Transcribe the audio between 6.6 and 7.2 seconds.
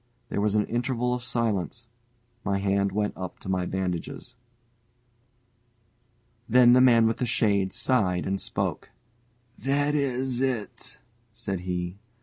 the man with